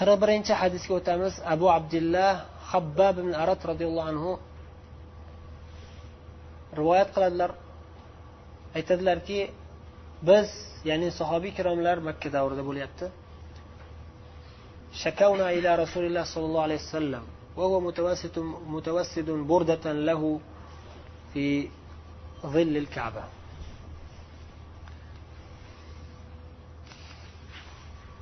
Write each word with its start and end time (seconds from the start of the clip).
qirq 0.00 0.16
birinchi 0.22 0.52
hadisga 0.60 0.92
o'tamiz 1.00 1.34
abu 1.54 1.66
abdullah 1.78 2.32
habbab 2.72 3.14
ibn 3.22 3.32
arat 3.42 3.60
roziyallohu 3.70 4.08
anhu 4.12 4.32
rivoyat 6.80 7.08
qiladilar 7.14 7.50
aytadilarki 8.78 9.38
biz 10.28 10.48
ya'ni 10.90 11.08
sahobiy 11.20 11.50
ikromlar 11.54 11.96
makka 12.08 12.28
davrida 12.36 12.64
bo'lyapti 12.70 13.06
شكونا 15.02 15.46
إلى 15.50 15.70
رسول 15.82 16.04
الله 16.08 16.24
صلى 16.34 16.46
الله 16.48 16.62
عليه 16.62 16.80
وسلم 16.84 17.24
وهو 17.56 17.80
متوسد 17.80 18.38
متوسد 18.76 19.28
بردة 19.30 19.92
له 19.92 20.40
في 21.32 21.68
ظل 22.54 22.76
الكعبة 22.76 23.24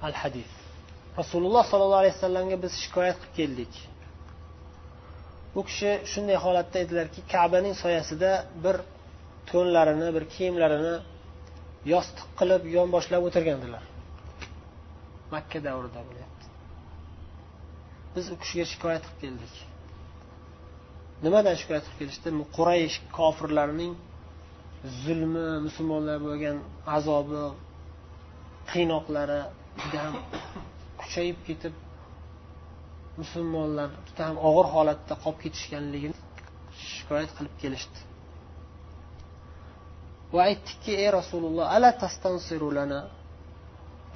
الحديث 0.05 0.47
rasululloh 1.21 1.65
sollallohu 1.71 2.01
alayhi 2.03 2.17
vasallamga 2.19 2.57
biz 2.65 2.73
shikoyat 2.85 3.19
qilib 3.21 3.35
keldik. 3.39 3.73
U 5.59 5.61
kishi 5.69 5.91
shunday 6.13 6.39
holatda 6.45 6.79
edilarki 6.85 7.21
kabaning 7.35 7.75
soyasida 7.83 8.31
bir 8.65 8.77
to'nlarini 9.51 10.09
bir 10.17 10.25
kiyimlarini 10.35 10.95
yostiq 11.93 12.27
qilib 12.39 12.63
yonboshlab 12.77 13.23
o'tirgandilar. 13.29 13.83
Makka 15.35 15.59
davrida 15.67 16.01
bo'lyapti. 16.09 16.47
Biz 18.15 18.25
u 18.35 18.37
kishiga 18.43 18.67
shikoyat 18.73 19.05
qilib 19.07 19.21
keldik. 19.25 19.55
Nimadan 21.25 21.55
shikoyat 21.61 21.85
qilib 21.87 21.99
kelishdi? 22.01 22.29
Quraysh 22.57 22.97
kofirlarining 23.19 23.93
zulmi 25.03 25.47
musulmonlar 25.67 26.19
bo'lgan 26.27 26.57
azobi 26.97 27.45
qiynoqlari 28.73 29.41
juda 29.81 29.99
ham 30.05 30.15
kuchayib 31.09 31.39
ketib 31.49 31.75
musulmonlar 33.21 33.89
juda 34.09 34.23
ham 34.29 34.37
og'ir 34.49 34.67
holatda 34.75 35.15
qolib 35.23 35.39
ketishganligini 35.45 36.17
shikoyat 36.95 37.31
qilib 37.37 37.55
kelishdi. 37.63 37.99
Va 40.35 40.41
aytdikki 40.51 40.93
ey 41.03 41.09
rasululloh 41.19 41.67
ala 41.77 41.91
tastansirulana 42.03 43.01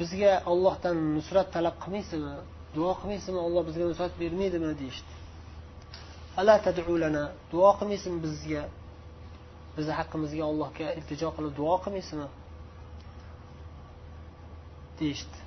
bizga 0.01 0.33
ollohdan 0.53 0.97
nusrat 1.17 1.49
talab 1.57 1.77
qilmaysizmi? 1.83 2.35
Duo 2.77 2.93
qilmaysizmi? 3.01 3.41
Olloh 3.47 3.63
bizga 3.69 3.85
nusrat 3.93 4.13
bermaydimi? 4.23 4.71
deyishdi. 4.83 5.13
Ala 6.41 6.55
tadulana 6.67 7.25
duo 7.53 7.71
qilmaysizmi 7.79 8.19
bizga? 8.27 8.63
Bizni 9.77 9.95
haqqimizga 10.01 10.43
allohga 10.51 10.89
iltijo 10.99 11.29
qilib 11.37 11.53
duo 11.61 11.75
qilmaysizmi? 11.85 12.29
deyishdi. 15.01 15.42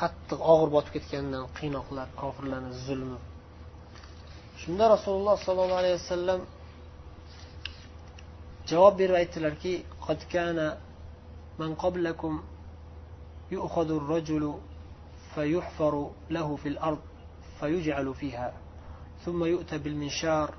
Qattiq 0.00 0.40
og'ir 0.52 0.68
botib 0.76 0.92
ketgandan 0.96 1.44
qiynoqlar 1.58 2.08
kofirlarni 2.20 2.72
zulmi 2.86 3.18
shunda 4.62 4.84
rasululloh 4.94 5.36
sollallohu 5.46 5.80
alayhi 5.82 5.98
vasallam 6.02 6.40
javob 8.70 8.94
berib 9.00 9.16
aytdilarki 9.22 9.72
من 11.58 11.74
قبلكم 11.74 12.42
يؤخذ 13.50 13.90
الرجل 13.90 14.54
فيحفر 15.34 16.10
له 16.30 16.56
في 16.56 16.68
الأرض 16.68 16.98
فيجعل 17.60 18.14
فيها 18.14 18.52
ثم 19.24 19.44
يؤتى 19.44 19.78
بالمنشار 19.78 20.54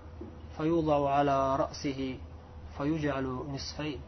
فيوضع 0.57 1.09
على 1.09 1.55
رأسه 1.55 2.17
فيجعل 2.77 3.25
نصفين 3.53 3.99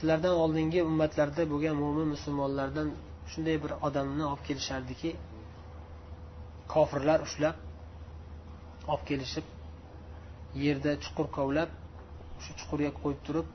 sizlardan 0.00 0.34
oldingi 0.42 0.82
ummatlarda 0.90 1.44
bo'lgan 1.52 1.76
mo'min 1.82 2.08
musulmonlardan 2.14 2.88
shunday 3.32 3.56
bir 3.64 3.72
odamni 3.86 4.24
olib 4.30 4.42
kelishardiki 4.48 5.10
kofirlar 6.74 7.24
ushlab 7.26 7.56
olib 8.92 9.04
kelishib 9.10 9.46
yerda 10.64 10.92
chuqur 11.04 11.26
kovlab 11.36 11.74
shu 12.44 12.50
chuqurga 12.60 12.90
qo'yib 13.00 13.20
turib 13.26 13.52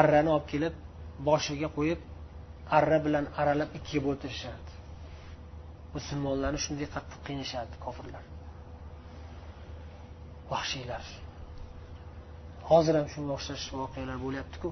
arrani 0.00 0.30
olib 0.36 0.46
kelib 0.52 0.74
boshiga 1.30 1.68
qo'yib 1.78 2.04
arra 2.80 2.98
bilan 3.06 3.26
aralab 3.44 3.70
ikkiga 3.78 4.04
bo'ltirishardi 4.08 4.76
musulmonlarni 5.94 6.60
shunday 6.66 6.88
qattiq 6.96 7.20
qiynashardi 7.28 7.76
kofirlar. 7.86 8.24
Vahshiylar. 10.52 11.04
hozir 12.70 12.94
ham 12.98 13.08
shunga 13.14 13.32
o'xshash 13.38 13.66
voqealar 13.80 14.18
bo'lyaptiku. 14.24 14.70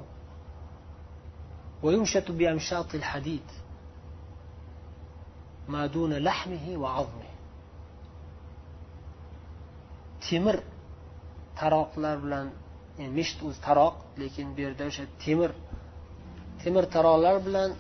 Temir 10.26 10.56
taroqlar 11.60 12.16
bilan 12.24 12.46
yani 12.98 13.12
mesht 13.18 13.38
o'zi 13.46 13.58
taroq 13.68 13.94
lekin 14.20 14.46
bu 14.54 14.60
yerda 14.64 14.84
o'sha 14.90 15.04
temir 15.24 15.50
temir 16.62 16.84
taroqlar 16.94 17.36
bilan 17.46 17.70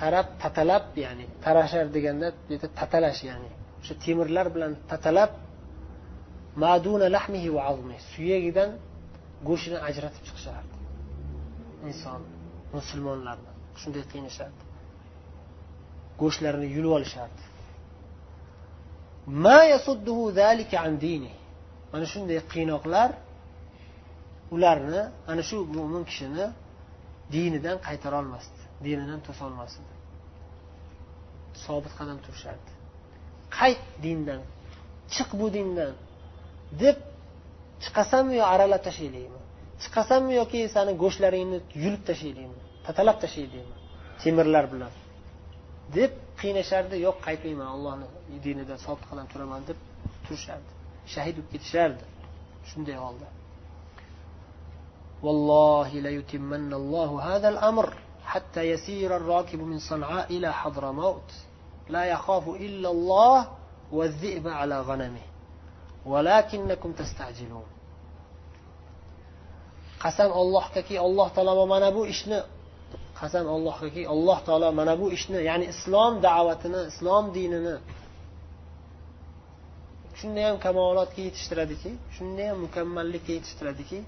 tarab 0.00 0.26
tatalab 0.42 0.84
ya'ni 1.04 1.26
tarashar 1.44 1.86
deganda 1.96 2.28
bu 2.46 2.50
yerda 2.54 2.68
tatalash 2.80 3.20
ya'ni 3.30 3.50
o'sha 3.80 3.94
temirlar 4.04 4.46
bilan 4.54 4.72
tatalab 4.90 5.30
suyagidan 8.12 8.70
go'shtini 9.48 9.78
ajratib 9.88 10.22
chiqishardi. 10.28 10.74
Inson 11.88 12.20
musulmonlarni 12.76 13.52
shunday 13.80 14.04
qiynashardi. 14.12 14.62
Go'shtlarini 16.20 16.68
yulib 16.76 16.92
olishardi. 16.98 17.42
Mana 21.92 22.06
shunday 22.12 22.38
qiynoqlar 22.54 23.10
ularni 24.54 25.02
ana 25.30 25.42
shu 25.48 25.56
mo'min 25.76 26.02
kishini 26.10 26.44
dinidan 27.34 27.76
qaytara 27.86 28.16
olmasdi 28.22 28.60
dinidan 28.84 29.20
to'solmas 29.26 29.72
edi 29.80 29.94
sobit 31.64 31.92
qadam 31.98 32.18
turishardi. 32.24 32.70
Qayt 33.58 33.82
dindan 34.04 34.40
chiq 35.14 35.28
bu 35.40 35.46
dindan 35.56 35.92
deb 36.82 36.96
chiqasanmi 37.83 38.33
yo 38.39 38.45
aralab 38.53 38.81
tashlaylikmi 38.87 39.39
chiqasanmi 39.83 40.33
yoki 40.41 40.59
sani 40.75 40.91
go'shtlaringni 41.03 41.57
yulib 41.83 42.03
tashlaylikmi 42.09 42.59
tatalab 42.85 43.17
tashlaylikmi 43.23 43.75
temirlar 44.21 44.65
bilan 44.73 44.93
deb 45.97 46.11
qiynashardi 46.41 46.95
yo'q 47.07 47.17
qaytmayman 47.27 47.67
allohni 47.75 48.07
dinida 48.45 48.75
sobit 48.85 49.05
qadam 49.09 49.25
turaman 49.33 49.61
deb 49.69 49.77
turishardi 50.25 50.71
shahid 51.13 51.33
bo'lib 51.37 51.49
ketishardi 51.53 52.05
shunday 52.69 52.97
holda 53.05 53.27
والله 55.25 55.89
ليتمن 56.07 56.73
الله 56.73 57.09
هذا 57.29 57.49
الأمر 57.49 57.97
حتى 58.25 58.61
يسير 58.61 59.15
الراكب 59.15 59.59
من 59.59 59.79
صنعاء 59.79 60.37
إلى 60.37 60.53
حضرموت 60.53 61.29
لا 61.89 62.05
يخاف 62.05 62.49
إلا 62.49 62.89
الله 62.91 63.47
والذئب 63.91 64.47
على 64.47 64.81
غنمه 64.81 65.21
ولكنكم 65.21 65.21
تستعجلون 65.21 65.30
qasam 70.02 70.30
ollohgaki 70.40 70.94
alloh 71.06 71.28
taolo 71.36 71.64
mana 71.74 71.88
bu 71.96 72.02
ishni 72.14 72.38
qasam 73.20 73.46
ollohgaki 73.56 74.02
alloh 74.14 74.38
taolo 74.46 74.68
mana 74.78 74.94
bu 75.00 75.06
ishni 75.16 75.38
ya'ni 75.50 75.66
islom 75.74 76.12
da'vatini 76.26 76.80
islom 76.90 77.24
dinini 77.36 77.76
shundayam 80.18 80.56
kamolotga 80.64 81.20
yetishtiradiki 81.28 81.90
shundayam 82.16 82.56
mukammallikka 82.64 83.30
yetishtiradiki 83.36 83.98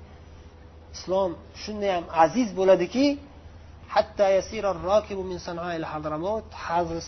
islom 0.96 1.30
shundayam 1.62 2.04
aziz 2.24 2.48
bo'ladiki 2.58 3.06
hatto 3.94 4.26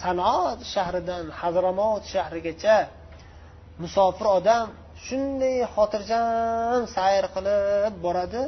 sanoat 0.05 0.58
shahridan 0.75 1.25
hazramot 1.40 2.02
shahrigacha 2.14 2.76
musofir 3.82 4.26
odam 4.38 4.67
shunday 5.06 5.56
xotirjam 5.75 6.81
sayr 6.96 7.25
qilib 7.34 7.93
boradi. 8.05 8.43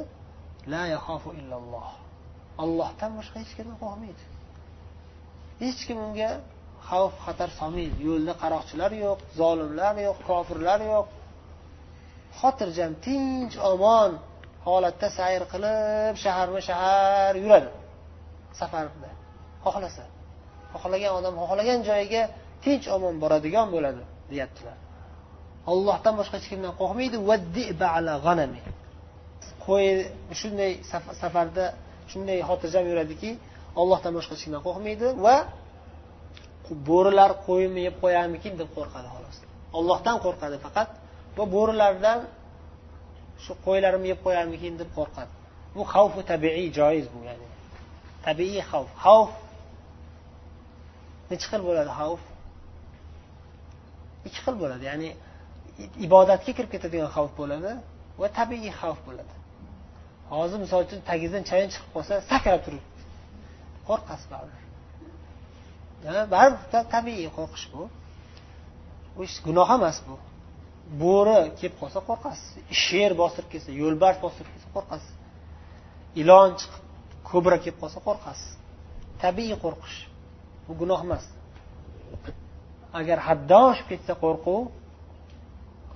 La 0.73 0.83
yaxofu 0.95 1.31
illalloh. 1.41 1.89
Ollohdan 2.63 3.11
boshqa 3.19 3.37
hech 3.43 3.53
kimni 3.59 3.77
qo'rqmaydi. 3.83 4.25
Hech 5.63 5.81
kim 5.87 5.99
unga 6.07 6.31
xavf 6.89 7.15
xatar 7.27 7.51
solmaydi. 7.61 7.97
Yo'lda 8.09 8.33
qaroqchilar 8.43 8.93
yo'q 9.05 9.19
zolimlar 9.41 9.95
yo'q 10.07 10.19
kofirlar 10.29 10.81
yo'q. 10.93 11.07
Xotirjam 12.41 12.93
tinch 13.07 13.55
omon 13.73 14.11
holatda 14.67 15.09
sayr 15.19 15.43
qilib 15.53 16.15
shaharma 16.25 16.61
shahar 16.69 17.33
yuradi. 17.43 17.71
Safarda 18.61 19.11
xohlasa 19.65 20.05
xohlagan 20.83 21.13
odam 21.19 21.35
xohlagan 21.43 21.81
joyiga 21.89 22.23
tinch 22.65 22.87
omon 22.97 23.15
boradigan 23.23 23.67
bo'ladi 23.75 24.03
deyaptilar. 24.31 24.79
Ollohdan 25.73 26.15
boshqa 26.21 26.37
hech 26.39 26.49
kimdan 26.53 26.73
qo'rqmaydi. 26.81 27.17
Qo'y 29.67 29.87
shunday 30.41 30.73
safarda 31.23 31.65
shunday 32.11 32.39
xotirjam 32.49 32.85
yuradiki 32.91 33.31
ollohdan 33.81 34.13
boshqa 34.19 34.33
hech 34.35 34.45
kimdan 34.47 34.63
qo'rqmaydi 34.67 35.07
va 35.27 35.37
bo'rilar 36.89 37.31
qo'yimni 37.47 37.81
yeb 37.89 37.97
qo'yarmikin 38.03 38.53
deb 38.61 38.69
qo'rqadi 38.77 39.09
xolos. 39.15 39.37
Ollohdan 39.79 40.17
qo'rqadi 40.25 40.57
faqat 40.67 40.89
va 41.39 41.45
bo'rilardan 41.55 42.19
shu 43.45 43.53
qo'ylarimni 43.67 44.09
yeb 44.13 44.21
qo'yarmikin 44.27 44.73
deb 44.81 44.91
qo'rqadi. 44.99 45.33
Bu 45.75 45.83
xavfu 45.93 46.21
tabiiy 46.33 46.69
joiz 46.79 47.07
bu 47.15 47.19
ya'ni 47.29 47.47
tabiiy 48.27 48.63
xavf. 48.71 48.91
Xavf 49.05 49.33
nechi 51.31 51.47
xil 51.51 51.63
bo'ladi 51.69 51.91
xavf? 52.01 52.23
Ikki 54.27 54.41
xil 54.45 54.57
bo'ladi 54.63 54.85
ya'ni 54.91 55.11
ibodatga 56.07 56.53
kirib 56.57 56.71
ketadigan 56.75 57.11
xavf 57.17 57.33
bo'ladi 57.41 57.73
va 58.21 58.29
tabiiy 58.39 58.73
xavf 58.81 59.01
bo'ladi. 59.09 59.35
Hozir 60.37 60.59
misol 60.65 60.81
uchun 60.87 61.01
tagingizdan 61.09 61.45
chayon 61.51 61.69
chiqib 61.73 61.91
qolsa 61.95 62.15
sakrab 62.31 62.61
turib 62.67 62.85
qo'rqasiz 63.89 64.27
baribir 64.35 64.63
baribir 66.35 66.59
tabiiy 66.95 67.29
qo'rqish 67.39 67.67
bu. 67.73 67.83
Ish 69.27 69.37
gunoh 69.47 69.69
emas 69.77 69.99
bu. 70.07 70.17
Bo'ri 71.03 71.39
kelib 71.59 71.77
qolsa 71.81 71.99
qo'rqasiz. 72.09 72.49
Sher 72.85 73.11
bostirib 73.21 73.49
kelsa 73.53 73.71
yo'lbars 73.83 74.19
bostirib 74.25 74.51
kelsa 74.55 74.69
qo'rqasiz. 74.77 75.13
Ilon 76.21 76.51
chiqib 76.61 76.83
ko'bra 77.31 77.57
kelib 77.65 77.79
qolsa 77.83 77.99
qo'rqasiz. 78.07 78.51
Tabiiy 79.23 79.57
qo'rqish. 79.65 79.99
Bu 80.67 80.73
gunoh 80.81 81.01
emas. 81.07 81.25
Agar 83.01 83.19
haddan 83.29 83.65
oshib 83.71 83.87
ketsa 83.93 84.13
qo'rquv 84.23 84.61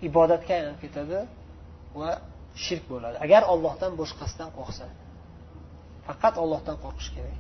ibodatga 0.09 0.53
aylanib 0.59 0.81
ketadi 0.85 1.19
va 2.01 2.11
shirk 2.65 2.85
bo'ladi. 2.93 3.17
Agar 3.27 3.43
ollohdan 3.53 3.93
boshqasidan 4.01 4.51
qo'rqsa 4.59 4.87
faqat 6.07 6.35
ollohdan 6.43 6.77
qo'rqish 6.85 7.11
kerak. 7.17 7.39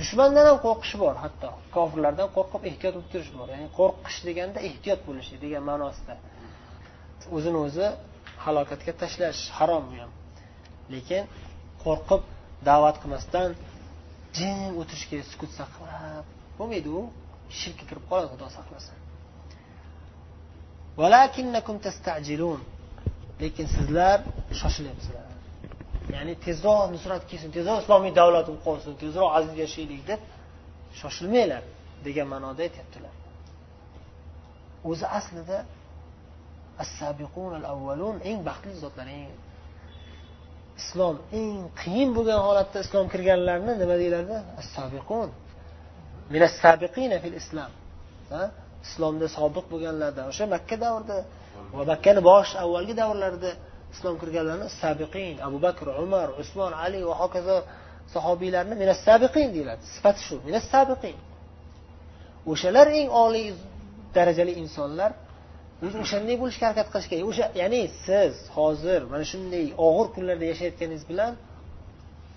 Dushmandan 0.00 0.44
ham 0.50 0.58
qo'rqish 0.66 0.94
bor 1.02 1.14
hatto 1.24 1.48
kofirlardan 1.76 2.28
qo'rqib 2.36 2.62
ehtiyot 2.70 2.94
bo'lib 2.96 3.10
turish 3.12 3.30
bor. 3.38 3.46
Ya'ni 3.54 3.68
qo'rqish 3.78 4.18
deganda 4.28 4.58
ehtiyot 4.68 5.00
bo'lish 5.08 5.28
degan 5.44 5.62
ma'nosida. 5.70 6.14
O'zini 7.36 7.58
o'zi 7.66 7.86
halokatga 8.44 8.92
tashlash 9.02 9.40
harom 9.58 9.84
bu 9.90 9.94
ham. 10.02 10.12
Lekin 10.94 11.22
qo'rqib 11.84 12.22
da'vat 12.68 12.96
qilmasdan 13.02 13.48
jim 14.36 14.72
o'tirish 14.80 15.06
kerak 15.10 15.26
sukut 15.32 15.50
saqlab 15.58 16.24
bo'lmaydi 16.58 16.88
u. 17.00 17.02
Shirkka 17.60 17.84
kirib 17.90 18.04
qoladi 18.10 18.28
xudo 18.32 18.48
saqlasin. 18.58 19.01
Lekin 23.42 23.66
sizlar 23.76 24.18
shoshilyapsizlar. 24.60 25.26
Ya'ni 26.14 26.34
tezroq 26.46 26.80
nusrat 26.94 27.22
kelsin 27.30 27.50
tezroq 27.56 27.78
islomiy 27.82 28.12
davlat 28.20 28.46
qolsin 28.66 28.94
tezroq 29.02 29.30
aziz 29.38 29.54
yashaylik 29.64 30.02
deb 30.10 30.20
shoshilmanglar 31.00 31.62
degan 32.06 32.26
ma'noda 32.34 32.60
aytyaptilar. 32.66 33.14
O'zi 34.90 35.06
aslida 35.18 35.58
eng 38.30 38.38
baxtli 38.48 38.74
zotlar 38.84 39.08
eng 39.18 39.30
islom 40.80 41.16
eng 41.40 41.56
qiyin 41.80 42.10
bo'lgan 42.16 42.40
holatda 42.46 42.78
islom 42.84 43.06
kirganlarni 43.12 43.72
nima 43.82 43.94
deyiladi? 44.02 44.36
As 44.60 44.66
fil 47.24 47.36
islom 47.42 47.70
islomda 48.86 49.26
sobiq 49.38 49.66
bo'lganlardan 49.72 50.24
o'sha 50.32 50.44
makka 50.54 50.76
davrida 50.84 51.18
va 51.76 51.82
makkani 51.92 52.20
bosh 52.30 52.50
avvalgi 52.64 52.94
davrlarida 53.02 53.50
islom 53.94 54.14
kirganlarni 54.22 54.68
sabiqin 54.82 55.34
abu 55.46 55.58
bakr 55.66 55.86
umar 56.04 56.28
usmon 56.42 56.72
ali 56.84 57.00
va 57.08 57.14
hokazo 57.22 57.56
sahobiylarni 58.14 58.74
minas 58.82 59.00
sabiqin 59.08 59.48
deyiladi. 59.54 59.82
Sifati 59.94 60.20
shu 60.26 60.34
minas 60.48 60.64
sabiqin. 60.74 61.16
O'shalar 62.52 62.86
eng 63.00 63.08
oliy 63.24 63.48
darajali 64.16 64.52
insonlar 64.62 65.10
o'zi 65.84 65.96
o'shanday 66.04 66.36
bo'lishga 66.42 66.64
harakat 66.68 66.88
qilish 66.92 67.08
kerak 67.10 67.24
o'sha 67.30 67.46
ya'ni 67.62 67.82
siz 68.06 68.34
hozir 68.56 69.00
mana 69.12 69.24
shunday 69.32 69.64
og'ir 69.86 70.06
kunlarda 70.14 70.44
yashayotganingiz 70.52 71.04
bilan 71.10 71.32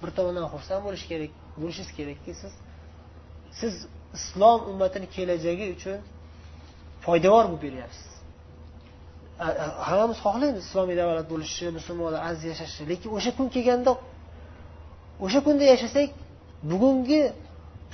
bir 0.02 0.10
tomondan 0.18 0.46
xursand 0.54 0.82
bo'lish 0.88 1.06
kerak 1.12 1.32
bo'lishingiz 1.62 1.92
kerakki 1.98 2.32
siz 2.42 2.54
siz 3.60 3.74
islom 4.18 4.60
ummatini 4.72 5.08
kelajagi 5.16 5.66
uchun 5.76 5.98
foydavor 7.06 7.46
bo'lib 7.52 7.62
beryapsiz 7.68 8.06
hammamiz 9.88 10.18
xohlaymiz 10.26 10.62
islomiy 10.68 10.96
davlat 11.02 11.28
bo'lishni 11.34 11.70
musulmonlar 11.78 12.22
aziz 12.30 12.44
yashashni 12.52 12.84
lekin 12.92 13.10
o'sha 13.18 13.32
kun 13.38 13.48
kelganda 13.56 13.92
o'sha 15.26 15.40
kunda 15.48 15.64
yashasak 15.74 16.10
bugungi 16.72 17.22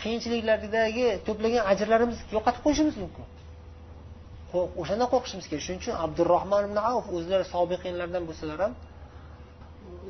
qiyinchiliklardagi 0.02 1.08
to'plagan 1.28 1.64
ajrlarimizni 1.72 2.24
yo'qotib 2.36 2.62
qo'yishimiz 2.66 2.96
mumkin. 3.04 3.26
O'shandan 4.82 5.08
qo'rqishimiz 5.14 5.46
kerak. 5.50 5.64
Shuning 5.66 5.82
uchun 5.84 5.96
abdurahmon 6.06 6.62
ibn 6.68 6.78
avf 6.92 7.06
o'zlari 7.18 7.46
sobiqinlardan 7.54 8.24
bo'lsalar 8.30 8.58
ham 8.66 8.74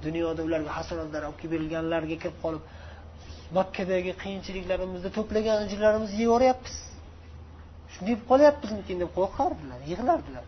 dunyoda 0.05 0.41
ularga 0.47 0.71
hasanatlar 0.79 1.21
olib 1.27 1.37
kelib 1.41 1.51
berilganlarga 1.53 2.15
kirib 2.23 2.37
qolib 2.43 2.63
makkadagi 3.57 4.11
qiyinchiliklarimizni 4.23 5.09
to'plagan 5.17 5.57
ujrlarimizni 5.65 6.17
yeyoryapmiz 6.23 6.75
shunday 7.93 8.15
bo'lib 8.15 8.25
qolyapmizmikin 8.31 8.97
deb 9.03 9.11
qo'rqardilar 9.17 9.79
yig'lardilar. 9.91 10.45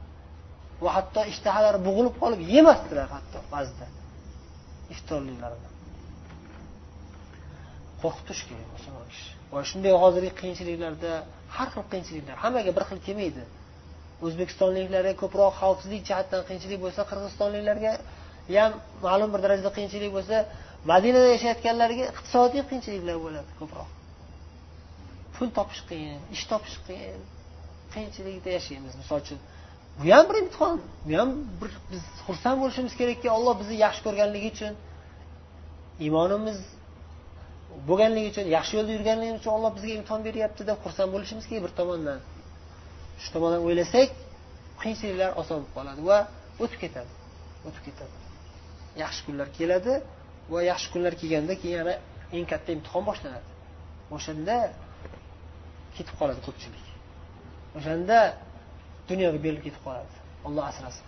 Va 0.83 0.89
hatto 0.97 1.21
ishtahalari 1.31 1.79
bo'g'ilib 1.87 2.15
qolib 2.21 2.41
yemasdilar 2.55 3.07
hatto 3.15 3.39
ba'zida 3.53 3.85
iftorliklarni 4.93 5.69
qo'rqitish 8.01 8.41
kerak 8.49 8.67
musulmon 8.75 9.05
kishi 9.11 9.29
va 9.53 9.59
shunday 9.69 9.93
hozirgi 10.03 10.31
qiyinchiliklarda 10.39 11.11
har 11.55 11.67
xil 11.73 11.85
qiyinchiliklar 11.91 12.35
hammaga 12.43 12.71
bir 12.77 12.83
xil 12.89 12.99
kelmaydi. 13.07 13.43
O'zbekistonliklarga 14.25 15.13
ko'proq 15.21 15.53
xavfsizlik 15.61 16.03
jihatdan 16.09 16.41
qiyinchilik 16.47 16.79
bo'lsa 16.85 17.01
qirg'izistonliklarga 17.09 17.93
ham 18.57 18.71
ma'lum 19.05 19.29
bir 19.33 19.39
darajada 19.45 19.71
qiyinchilik 19.77 20.11
bo'lsa 20.17 20.37
madinada 20.91 21.29
yashayotganlarga 21.35 22.03
iqtisodiy 22.11 22.63
qiyinchiliklar 22.69 23.17
bo'ladi 23.25 23.51
ko'proq. 23.59 23.89
Pul 25.35 25.49
topish 25.57 25.81
qiyin 25.89 26.19
ish 26.35 26.43
topish 26.51 26.77
qiyin 26.87 27.19
qiyinchilikda 27.93 28.49
yashaymiz. 28.57 28.93
Misol 29.01 29.19
uchun 29.25 29.39
bu 29.99 30.05
ham 30.15 30.25
bir 30.29 30.35
imtihon 30.43 30.81
bu 31.05 31.17
ham 31.19 31.29
bir 31.61 31.71
biz 31.91 32.03
xursand 32.27 32.57
bo'lishimiz 32.61 32.93
kerakki 32.99 33.27
olloh 33.37 33.53
bizni 33.61 33.75
yaxshi 33.85 34.01
ko'rganligi 34.07 34.49
uchun 34.55 34.73
iymonimiz 36.05 36.59
bo'lganligi 37.89 38.27
uchun 38.33 38.45
yaxshi 38.57 38.73
yo'lda 38.77 38.91
yurganligimiz 38.97 39.39
uchun 39.41 39.53
olloh 39.57 39.71
bizga 39.77 39.93
imtihon 39.99 40.21
beryapti 40.27 40.61
deb 40.69 40.77
xursand 40.85 41.09
bo'lishimiz 41.15 41.45
kerak 41.49 41.63
bir 41.65 41.73
tomondan. 41.79 42.19
Shu 43.21 43.29
tomondan 43.35 43.61
o'ylasak 43.67 44.09
qiyinchiliklar 44.81 45.31
oson 45.41 45.57
bo'lib 45.59 45.73
qoladi 45.77 46.01
va 46.09 46.17
o'tib 46.63 46.79
ketadi 46.83 47.11
o'tib 47.67 47.83
ketadi. 47.87 48.15
Yaxshi 49.03 49.21
kunlar 49.27 49.47
keladi 49.57 49.93
va 50.53 50.59
yaxshi 50.71 50.87
kunlar 50.93 51.13
kelganda 51.21 51.53
keyin 51.61 51.77
yana 51.81 51.93
eng 52.37 52.45
katta 52.51 52.69
imtihon 52.77 53.03
boshlanadi. 53.09 53.49
O'shanda 54.15 54.55
ketib 55.95 56.15
qoladi 56.19 56.41
ko'pchilik. 56.47 56.85
O'shanda 57.77 58.17
dunyoga 59.09 59.39
berilib 59.45 59.63
ketib 59.67 59.81
qoladi. 59.87 60.13
Olloh 60.47 60.65
asrasin. 60.71 61.05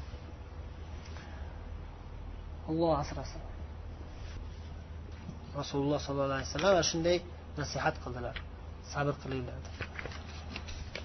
Olloh 2.70 2.94
asrasin. 3.04 3.42
Rasululloh 5.60 6.00
sollallohu 6.06 6.38
alayhi 6.38 6.50
vasallam 6.50 6.72
ana 6.76 6.84
shunday 6.92 7.18
nasihat 7.62 7.96
qildilar. 8.04 8.36
Sabr 8.94 9.14
qilinglar 9.24 9.60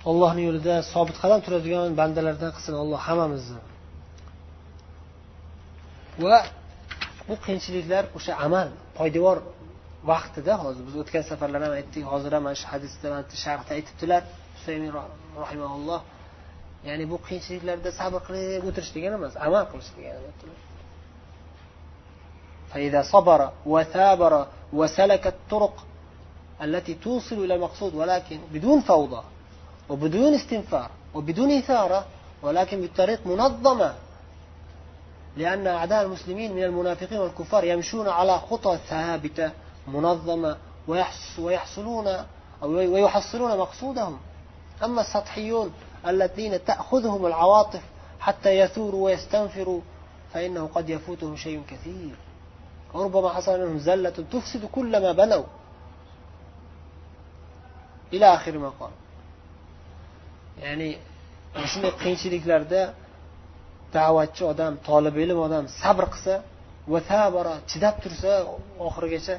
ollohni 0.09 0.41
yo'lida 0.47 0.75
sobit 0.93 1.17
qadam 1.23 1.39
turadigan 1.45 1.87
bandalardan 1.99 2.51
qilsin 2.55 2.75
alloh 2.83 2.99
hammamizni 3.07 3.61
va 6.23 6.37
bu 7.27 7.35
qiyinchiliklar 7.45 8.03
o'sha 8.17 8.33
amal 8.45 8.67
poydevor 8.97 9.37
vaqtida 10.11 10.53
hozir 10.63 10.81
biz 10.87 10.95
o'tgan 11.01 11.23
safarlar 11.29 11.61
ham 11.65 11.73
aytdik 11.79 12.03
hozir 12.13 12.31
ham 12.35 12.43
mana 12.47 12.57
shu 12.61 12.67
hadisda 12.73 13.07
sharhda 13.43 13.71
aytibdilar 13.77 14.21
husaymin 14.57 14.91
rahimaulloh 15.43 16.01
ya'ni 16.87 17.05
bu 17.11 17.17
qiyinchiliklarda 17.27 17.89
sabr 17.99 18.19
qilib 18.27 18.63
o'tirish 18.69 18.91
degani 18.95 19.15
emas 19.19 19.33
amal 19.47 19.63
qilish 19.71 19.91
degani 19.97 20.29
فإذا 22.71 23.01
صبر 23.01 23.51
وثابر 23.65 24.33
وسلك 24.73 25.27
الطرق 25.27 25.85
التي 26.61 26.93
توصل 26.93 27.35
إلى 27.35 27.55
المقصود 27.55 27.95
ولكن 27.95 28.39
بدون 28.53 28.81
فوضى 28.81 29.21
وبدون 29.88 30.34
استنفار 30.34 30.90
وبدون 31.14 31.50
إثارة 31.50 32.06
ولكن 32.42 32.80
بطريق 32.82 33.26
منظمة 33.26 33.94
لأن 35.36 35.66
أعداء 35.66 36.02
المسلمين 36.02 36.52
من 36.52 36.64
المنافقين 36.64 37.18
والكفار 37.18 37.64
يمشون 37.64 38.08
على 38.08 38.38
خطى 38.38 38.78
ثابتة 38.88 39.50
منظمة 39.86 40.56
ويحصلون 41.38 42.08
أو 42.62 42.70
ويحصلون 42.70 43.58
مقصودهم. 43.58 44.18
أما 44.84 45.00
السطحيون 45.00 45.72
الذين 46.06 46.64
تأخذهم 46.64 47.26
العواطف 47.26 47.80
حتى 48.20 48.58
يثوروا 48.58 49.04
ويستنفروا 49.04 49.80
فإنه 50.34 50.70
قد 50.74 50.90
يفوتهم 50.90 51.36
شيء 51.36 51.62
كثير. 51.68 52.14
وربما 52.94 53.28
حصل 53.28 53.60
منهم 53.60 53.78
زلة 53.78 54.24
تفسد 54.32 54.64
كل 54.64 55.02
ما 55.02 55.12
بنوا. 55.12 55.44
إلى 58.12 58.34
آخر 58.34 58.58
ما 58.58 58.68
قال. 58.80 58.90
Ya'ni 60.64 60.88
shunday 61.72 61.92
qiyinchiliklarda 62.02 62.80
da'vatchi 63.96 64.42
odam 64.52 64.72
tolib 64.88 65.16
ilm 65.24 65.38
odam 65.46 65.64
sabr 65.80 66.04
qilsa 66.14 66.34
va 66.92 67.00
sabara 67.10 67.54
chidab 67.70 67.94
tursa 68.04 68.30
oxirigacha 68.88 69.36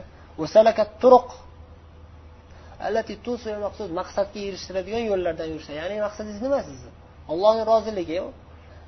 maqsadga 3.99 4.39
erishtiradigan 4.49 5.03
yo'llardan 5.11 5.47
yursa 5.55 5.71
ya'ni 5.81 5.95
maqsadingiz 6.05 6.41
nima 6.45 6.59
sizni? 6.69 6.91
Ollohni 7.31 7.63
roziligi 7.71 8.17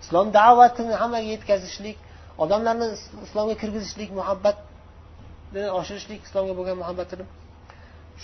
islom 0.04 0.28
da'vatini 0.40 0.94
hammaga 1.02 1.28
yetkazishlik 1.36 1.98
odamlarni 2.44 2.88
islomga 3.28 3.56
kirgizishlik 3.62 4.10
muhabbatni 4.20 5.64
oshirishlik 5.80 6.22
islomga 6.28 6.54
bo'lgan 6.60 6.78
muhabbatini. 6.82 7.26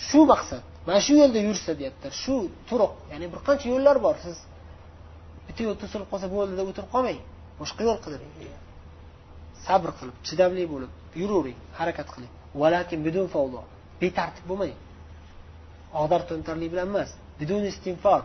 Shu 0.06 0.22
maqsad. 0.32 0.64
Mana 0.86 1.00
shu 1.06 1.14
yo'lda 1.22 1.40
yursa 1.48 1.72
deyaptilar 1.80 2.14
shu 2.24 2.36
turuq 2.70 2.94
ya'ni 3.12 3.26
bir 3.34 3.40
qancha 3.48 3.68
yo'llar 3.74 3.98
bor. 4.06 4.16
Siz 4.26 4.38
bitta 5.48 5.62
yo'l 5.68 5.78
to'silib 5.82 6.08
qolsa 6.12 6.28
bo'ldi 6.36 6.54
deb 6.60 6.68
o'tirib 6.72 6.90
qolmang. 6.96 7.20
Boshqa 7.62 7.82
yo'l 7.88 8.00
qidiring. 8.06 8.32
Sabr 9.66 9.90
qilib 10.00 10.18
chidamli 10.28 10.64
bo'lib 10.74 10.92
yuravering 11.22 11.60
harakat 11.80 12.08
qiling. 12.16 12.32
Betartib 14.02 14.46
bo'lmang. 14.50 14.76
Og'dar 16.02 16.22
to'ntarlik 16.30 16.70
bilan 16.74 16.88
emas 16.92 17.10
bidun 17.40 17.64
istinfor. 17.72 18.22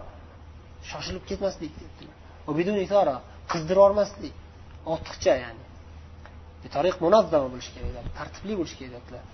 Shoshilib 0.91 1.25
ketmaslik 1.29 1.73
qizdirib 1.79 2.15
yubormaslik 3.71 4.35
ortiqcha 4.93 5.35
ya'ni. 5.45 5.65
Tariq 6.77 6.97
munazzama 7.05 7.49
bo'lishi 7.53 7.71
kerak 7.77 8.07
tartibli 8.19 8.55
bo'lishi 8.61 8.77
kerak 8.79 8.93
deyaptilar 8.95 9.25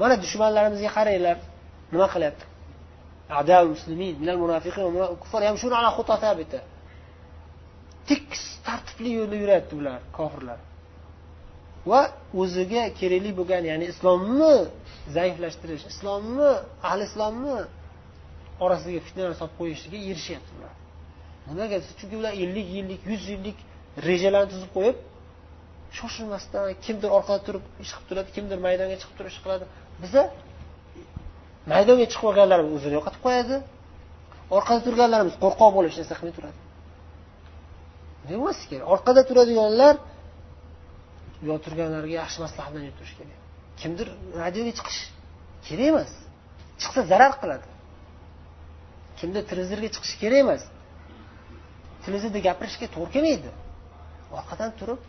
mana 0.00 0.14
dushmanlarimizga 0.24 0.90
qaranglar. 0.98 1.36
Nima 1.92 2.06
qilyapti? 2.14 2.44
Tekis 8.10 8.44
tartibli 8.66 9.10
yo'lda 9.18 9.36
yurayapti 9.42 9.74
bular 9.80 9.98
kofirlar. 10.18 10.58
Va 11.90 12.00
o'ziga 12.42 12.82
kerakli 13.00 13.30
bo'lgan 13.38 13.64
ya'ni 13.70 13.86
islomni 13.92 14.54
zaiflashtirish 15.16 15.84
islomni 15.92 16.50
ahli 16.88 17.04
islomni 17.10 17.56
orasiga 18.64 19.00
fitnalar 19.06 19.34
solib 19.40 19.54
qo'yishga 19.60 19.98
erishyapti 20.10 20.50
ular 20.58 20.74
nimaga 21.48 21.76
chunki 21.98 22.16
ular 22.20 22.32
ellik 22.44 22.68
yillik 22.76 23.00
yuz 23.10 23.22
yillik 23.32 23.58
rejalarni 24.08 24.50
tuzib 24.54 24.70
qo'yib 24.76 24.96
shoshilmasdan 25.98 26.64
kimdir 26.84 27.10
orqada 27.18 27.40
turib 27.46 27.64
ish 27.84 27.92
qilib 27.92 28.06
turadi 28.10 28.30
kimdir 28.36 28.58
maydonga 28.66 28.96
chiqib 29.00 29.16
turib 29.18 29.32
ish 29.34 29.40
qiladi. 29.44 29.64
Biza 30.02 30.22
maydonga 31.70 32.06
chiqib 32.12 32.26
olganlarimiz 32.30 32.72
o'zini 32.78 32.94
yo'qotib 32.98 33.22
qo'yadi. 33.26 33.56
Orqada 34.56 34.80
turganlarimiz 34.86 35.34
qo'rqoq 35.42 35.70
bo'lib 35.76 35.90
hech 35.90 36.00
narsa 36.02 36.14
qilmay 36.18 36.34
turadi 36.38 36.58
emas 38.28 38.58
kerak? 38.70 38.86
Orqada 38.94 39.22
turadiganlar 39.28 39.94
yo 41.48 41.54
turganlarga 41.64 42.14
yaxshi 42.22 42.38
maslahat 42.44 42.70
bilan 42.74 42.92
turish 42.98 43.14
kerak. 43.18 43.38
Kimdir 43.80 44.08
radioga 44.42 44.72
chiqish 44.78 45.00
kerak 45.66 45.86
emas. 45.92 46.10
Chiqsa 46.80 47.00
zarar 47.12 47.32
qiladi. 47.42 47.68
Kimdir 49.18 49.42
televizorga 49.50 49.88
chiqishi 49.94 50.16
kerak 50.22 50.38
emas. 50.44 50.62
Televizorda 52.04 52.40
gapirishga 52.48 52.86
to'g'ri 52.94 53.10
kelmaydi. 53.14 53.50
Orqadan 54.38 54.70
turib 54.78 55.00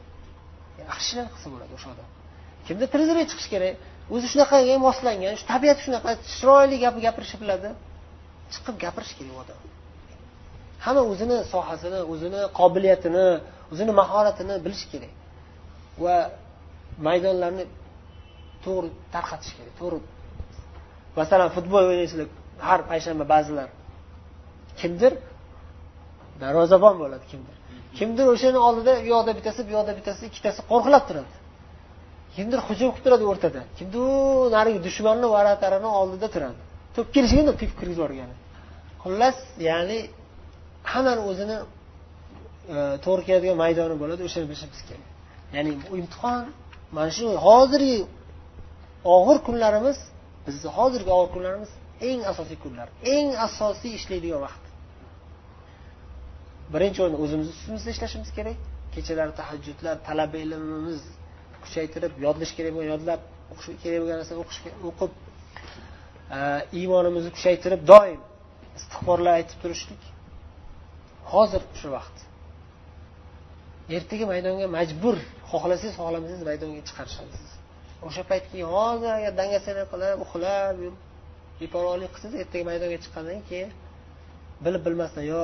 yaxshi 0.82 1.08
ishlar 1.10 1.28
qilsa 1.34 1.48
bo'ladi 1.54 1.72
o'sha 1.78 1.90
odam. 1.94 2.08
Kimdir 2.68 2.88
televizorga 2.94 3.26
chiqish 3.32 3.50
kerak. 3.54 3.74
O'zi 4.14 4.28
shunaqaga 4.34 4.76
moslangan 4.88 5.34
shu 5.40 5.46
tabiat 5.54 5.78
shunaqa 5.86 6.10
chiroyli 6.36 6.78
gap 6.84 6.96
gapirishni 7.06 7.38
biladi. 7.44 7.70
Chiqib 8.54 8.76
gapirish 8.84 9.14
kerak 9.18 9.36
odam. 9.44 9.60
Hamma 10.86 11.02
o'zini 11.12 11.38
sohasini 11.54 12.00
o'zini 12.14 12.42
qobiliyatini 12.60 13.26
o'zini 13.72 13.92
mahoratini 14.02 14.56
bilishi 14.66 14.86
kerak. 14.94 15.14
Va 16.04 16.16
maydonlarni 17.08 17.64
to'g'ri 18.66 18.90
tarqatish 19.16 19.54
kerak 19.58 19.74
to'g'ri. 19.82 20.00
Masalan 21.20 21.50
futbol 21.56 21.84
o'ynaysizlar 21.92 22.28
har 22.68 22.80
payshanba 22.92 23.26
ba'zilar. 23.34 23.70
Kimdir? 24.82 25.14
Darvozabon 26.42 26.96
bo'ladi 27.02 27.26
kimdir. 27.32 27.56
Kimdir 27.98 28.26
o'shani 28.34 28.60
oldida 28.68 28.94
u 29.06 29.08
yoqda 29.14 29.32
bittasi 29.38 29.60
bu 29.68 29.72
yoqda 29.78 29.94
bittasi 30.00 30.22
ikkitasi 30.30 30.60
qo'riqlab 30.72 31.04
turadi. 31.10 31.34
Kimdir 32.36 32.60
hujum 32.68 32.90
qilib 32.96 33.04
turadi 33.06 33.26
o'rtada. 33.32 33.62
Kimdir 33.78 34.04
narigi 34.56 34.80
dushmanni 34.88 35.28
varatarini 35.36 35.90
oldida 36.00 36.28
turadi. 36.36 36.60
To'p 36.96 37.08
kelishganda 37.16 37.52
tepib 37.62 37.76
kirgizib 37.80 38.02
yuborgani 38.02 38.36
xullas 39.04 39.38
ya'ni 39.70 40.00
hammani 40.92 41.22
o'zini 41.30 41.58
e, 42.76 42.78
to'g'ri 43.06 43.24
keladigan 43.28 43.58
maydoni 43.64 43.96
bo'ladi 44.02 44.22
o'shani 44.28 44.46
bilishimiz 44.50 44.82
kerak. 44.90 45.06
Ya'ni 45.56 45.72
bu 45.84 45.94
imtihon 46.02 46.44
mana 46.96 47.12
shu 47.18 47.26
hozirgi 47.46 47.98
og'ir 49.16 49.38
kunlarimiz 49.48 49.98
bizni 50.48 50.70
hozirgi 50.78 51.12
og'ir 51.18 51.32
kunlarimiz 51.36 51.72
eng 52.10 52.22
asosiy 52.32 52.58
kunlar 52.66 52.88
eng 53.16 53.30
asosiy 53.48 53.92
ishlaydigan 54.00 54.42
vaqt. 54.46 54.64
Birinchi 56.74 57.00
o'rinda 57.04 57.20
o'zimizni 57.26 57.54
ustimizda 57.58 57.90
ishlashimiz 57.96 58.30
kerak. 58.38 58.58
Kechalari 58.96 59.34
tahajjudlar 59.40 59.96
talaba 60.08 60.38
ilmimiz 60.46 61.02
kuchaytirib 61.66 62.14
yodlash 62.26 62.54
kerak 62.58 62.74
bo'lgan 62.76 62.92
yodlab 62.94 63.22
o'qish 63.54 63.68
kerak 63.84 64.00
bo'lgan 64.02 64.18
narsani 64.22 64.40
o'qish 64.44 64.60
o'qib 64.90 65.12
e, 66.38 66.40
iymonimizni 66.80 67.32
kuchaytirib 67.38 67.82
doim 67.92 68.20
istig'forlar 68.78 69.34
aytib 69.40 69.58
turishlik 69.64 70.04
hozir 71.34 71.62
shu 71.80 71.88
vaqt. 71.98 72.18
Ertaga 73.98 74.26
maydonga 74.34 74.68
majbur 74.78 75.16
xohlasangiz 75.52 75.94
xohlamasangiz 76.00 76.44
maydonga 76.50 76.82
chiqarishingiz. 76.90 77.46
O'sha 78.08 78.24
payt 78.32 78.46
keyin 78.52 78.68
hozir 78.76 79.12
agar 79.20 79.32
dangasalik 79.42 79.88
qilib 79.94 80.20
uxlab 80.26 80.78
beparvolik 81.62 82.12
qilsangiz 82.16 82.38
ertaga 82.44 82.64
maydonga 82.72 82.98
chiqqandan 83.04 83.40
keyin 83.50 83.70
bilib 84.66 84.82
bilmasdan 84.88 85.26
yo 85.34 85.42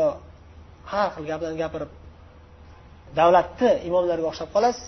har 0.92 1.08
xil 1.16 1.26
gaplarni 1.32 1.58
gapirib 1.64 1.92
davlatni 3.20 3.72
imomlariga 3.90 4.28
o'xshab 4.32 4.50
qolasiz 4.56 4.86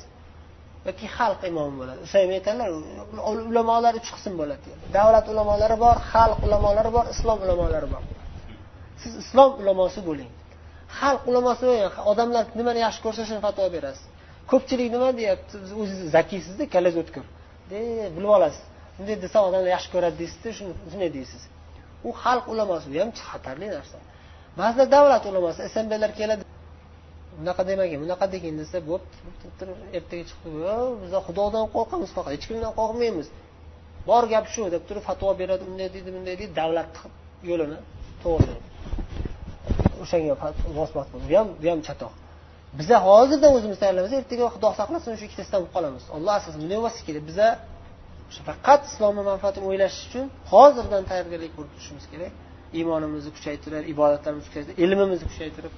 yoki 0.87 1.07
xalq 1.17 1.41
imomi 1.51 1.75
bo'ladi. 1.81 1.99
Usaymi 2.07 2.33
aytadilar 2.39 2.69
ulamolar 3.51 3.93
uch 3.99 4.09
qism 4.15 4.33
bo'ladi. 4.41 4.67
Davlat 4.97 5.25
ulamolari 5.33 5.77
bor 5.85 5.95
xalq 6.11 6.39
ulamolari 6.47 6.91
bor 6.97 7.05
islom 7.13 7.39
ulamolari 7.45 7.87
bor. 7.93 8.03
Siz 9.01 9.13
islom 9.23 9.51
ulamosi 9.61 9.99
bo'ling. 10.09 10.31
Xalq 10.99 11.23
ulamosi 11.31 11.65
odamlar 12.11 12.43
nimani 12.59 12.79
yaxshi 12.85 13.01
ko'rsa 13.05 13.21
shuni 13.29 13.41
fatvo 13.47 13.65
berasiz. 13.75 14.05
Ko'pchilik 14.51 14.89
nima 14.95 15.09
deyapti? 15.19 15.53
O'zingiz 15.81 16.09
zakiysizda 16.17 16.63
kallangiz 16.73 16.97
o'tkir. 17.01 17.23
Bilib 18.15 18.31
olasiz. 18.37 18.63
Bunday 18.97 19.17
desa 19.25 19.37
odamlar 19.47 19.69
yaxshi 19.75 19.89
ko'radi 19.95 20.15
deysizda 20.21 20.49
shunday 20.91 21.09
deysiz? 21.17 21.41
U 22.07 22.09
xalq 22.23 22.45
ulamosi 22.53 22.87
bu 22.93 22.97
ham 23.01 23.11
xatarli 23.31 23.67
narsa. 23.75 23.97
Ba'zida 24.59 24.85
davlat 24.95 25.23
ulamosi 25.31 25.61
smdlar 25.75 26.11
keladi. 26.19 26.43
Bunaqa 27.39 27.61
demagin 27.69 27.99
bunaqa 28.03 28.25
degin 28.33 28.55
desa 28.61 28.77
bo'pti 28.89 29.63
ertaga 29.97 30.23
chiqib 30.29 30.53
biz 31.01 31.11
xudodan 31.27 31.65
qo'rqamiz 31.75 32.09
faqat 32.17 32.31
hech 32.35 32.45
kimdan 32.49 32.71
qo'rqmaymiz. 32.79 33.27
Bor 34.09 34.23
gap 34.33 34.45
shu 34.53 34.61
deb 34.75 34.83
turib 34.87 35.03
fatvo 35.09 35.29
beradi 35.41 35.63
unday 35.71 35.89
deydi 35.95 36.09
bunday 36.15 36.35
deydi 36.41 36.53
davlat 36.61 36.93
yo'lini 37.49 37.77
to'g'ri 38.23 38.55
o'shanga 40.03 40.33
bos 40.77 40.89
bu 40.95 40.99
ham 41.37 41.47
bu 41.61 41.67
ham 41.71 41.79
chatoq. 41.87 42.13
Biza 42.79 42.97
hozirdan 43.07 43.51
o'zimiz 43.57 43.77
tayyorlaymiz 43.81 44.13
ertaga 44.19 44.45
xudo 44.55 44.69
saqlasin 44.79 45.11
shu 45.19 45.23
ikkitasidan 45.29 45.59
bo'lib 45.61 45.73
qolamiz. 45.77 46.03
Olloh 46.15 46.33
asrasin 46.37 46.59
bunday 46.63 46.77
bo'lmasi 46.79 47.01
kerak 47.07 47.23
biza 47.29 47.47
faqat 48.47 48.81
islomni 48.89 49.23
manfaatini 49.31 49.65
o'ylash 49.71 49.95
uchun 50.07 50.25
hozirdan 50.53 51.03
tayyorgarlik 51.09 51.51
ko'rib 51.57 51.71
turishimiz 51.75 52.05
kerak. 52.13 52.31
Iymonimizni 52.77 53.31
kuchaytirib 53.37 53.83
ibodatlarimizni 53.93 54.47
kuchaytirib 54.49 54.77
ilmimizni 54.83 55.27
kuchaytirib 55.31 55.73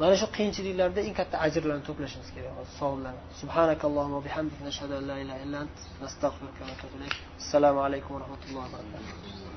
mana 0.00 0.14
shu 0.20 0.26
qiyinchiliklarda 0.36 1.00
eng 1.08 1.16
katta 1.20 1.36
ajrlarni 1.46 1.84
to'plashimiz 1.88 2.28
kerak 2.36 2.52
hozir 2.58 2.74
savoblarni 2.80 3.22
subhanakallohumma 3.40 4.20
bihamdik 4.26 4.60
nashhadu 4.68 4.94
an 5.00 5.04
la 5.10 5.16
ilaha 5.24 5.40
illa 5.46 5.58
ant 5.64 5.76
nastag'firuka 6.02 6.62
va 6.68 6.74
assalomu 7.42 7.80
alaykum 7.88 8.10
va 8.14 8.20
rahmatullohi 8.24 8.68
va 8.74 8.78
barakatuh. 8.94 9.47